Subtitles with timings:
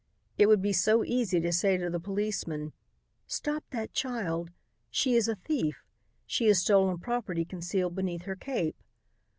[0.35, 2.73] It would be so easy to say to the policeman,
[3.27, 4.49] "Stop that child.
[4.89, 5.83] She is a thief.
[6.25, 8.77] She has stolen property concealed beneath her cape."